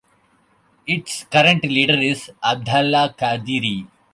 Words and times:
Its 0.87 1.25
current 1.25 1.63
leader 1.63 1.93
is 1.93 2.31
Abdallah 2.43 3.13
Kadiri. 3.15 3.85